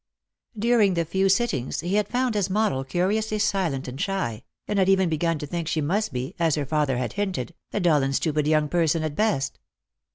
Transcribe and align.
During 0.57 0.95
the 0.95 1.05
few 1.05 1.29
sittings 1.29 1.81
he 1.81 1.93
had 1.93 2.07
found 2.07 2.33
his 2.33 2.49
model 2.49 2.83
curiously 2.83 3.37
silent 3.37 3.87
and 3.87 4.01
shy, 4.01 4.41
and 4.67 4.79
had 4.79 4.89
even 4.89 5.09
begun 5.09 5.37
to 5.37 5.45
think 5.45 5.67
she 5.67 5.79
must 5.79 6.11
be, 6.11 6.33
as 6.39 6.55
her 6.55 6.65
father 6.65 6.97
had 6.97 7.13
hinted, 7.13 7.53
a 7.71 7.79
dull 7.79 8.01
and 8.01 8.15
stupid 8.15 8.47
young 8.47 8.67
person 8.67 9.03
at 9.03 9.15
best. 9.15 9.59